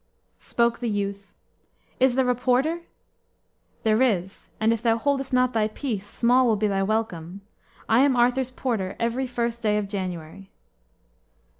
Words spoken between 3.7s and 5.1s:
"There is; and if thou